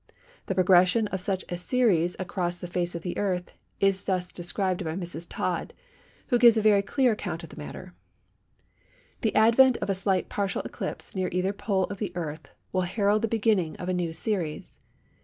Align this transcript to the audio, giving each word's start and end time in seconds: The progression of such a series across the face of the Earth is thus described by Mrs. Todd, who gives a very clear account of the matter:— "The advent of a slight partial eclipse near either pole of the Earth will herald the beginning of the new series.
The 0.47 0.55
progression 0.55 1.05
of 1.09 1.21
such 1.21 1.45
a 1.47 1.57
series 1.59 2.15
across 2.17 2.57
the 2.57 2.65
face 2.65 2.95
of 2.95 3.03
the 3.03 3.15
Earth 3.19 3.51
is 3.79 4.03
thus 4.05 4.31
described 4.31 4.83
by 4.83 4.95
Mrs. 4.95 5.27
Todd, 5.29 5.75
who 6.29 6.39
gives 6.39 6.57
a 6.57 6.61
very 6.63 6.81
clear 6.81 7.11
account 7.11 7.43
of 7.43 7.49
the 7.49 7.55
matter:— 7.55 7.93
"The 9.21 9.35
advent 9.35 9.77
of 9.77 9.91
a 9.91 9.93
slight 9.93 10.27
partial 10.27 10.63
eclipse 10.63 11.13
near 11.13 11.29
either 11.31 11.53
pole 11.53 11.83
of 11.83 11.99
the 11.99 12.11
Earth 12.15 12.49
will 12.73 12.81
herald 12.81 13.21
the 13.21 13.27
beginning 13.27 13.75
of 13.75 13.85
the 13.85 13.93
new 13.93 14.11
series. 14.11 14.79